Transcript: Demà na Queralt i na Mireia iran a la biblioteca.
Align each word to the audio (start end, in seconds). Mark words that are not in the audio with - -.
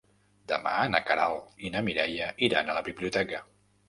Demà 0.51 0.71
na 0.93 1.01
Queralt 1.09 1.61
i 1.67 1.71
na 1.75 1.83
Mireia 1.87 2.31
iran 2.47 2.73
a 2.73 2.79
la 2.79 2.83
biblioteca. 2.89 3.43